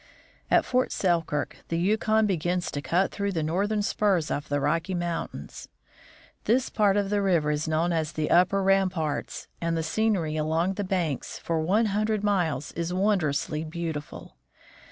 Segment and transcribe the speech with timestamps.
[0.49, 4.95] At Fort Selkirk the Yukon begins to cut through the northern spurs of the Rocky
[4.95, 5.67] mountains.
[6.45, 10.73] This part of the river is known as the Upper Ramparts, and the scenery along
[10.73, 14.37] the banks for one hundred miles is wondrously beautiful.